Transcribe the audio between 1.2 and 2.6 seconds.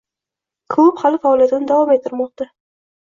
faoliyatini davom ettirmoqda.